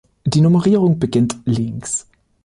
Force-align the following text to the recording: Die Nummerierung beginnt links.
Die 0.25 0.41
Nummerierung 0.41 0.97
beginnt 0.97 1.37
links. 1.45 2.07